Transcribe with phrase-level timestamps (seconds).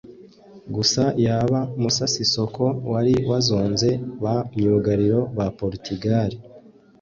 [0.75, 3.89] Gusa yaba Moussa Sissoko wari wazonze
[4.23, 6.31] ba myubagiro ba Portugal